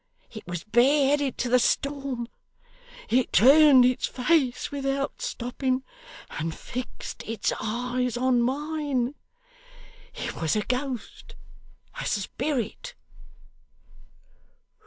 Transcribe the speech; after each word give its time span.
It 0.31 0.47
was 0.47 0.63
bare 0.63 1.09
headed 1.09 1.37
to 1.37 1.49
the 1.49 1.59
storm. 1.59 2.27
It 3.07 3.31
turned 3.31 3.85
its 3.85 4.07
face 4.07 4.71
without 4.71 5.21
stopping, 5.21 5.83
and 6.31 6.55
fixed 6.55 7.21
its 7.27 7.53
eyes 7.61 8.17
on 8.17 8.41
mine. 8.41 9.13
It 10.15 10.35
was 10.41 10.55
a 10.55 10.63
ghost 10.65 11.35
a 11.99 12.05
spirit. 12.07 12.95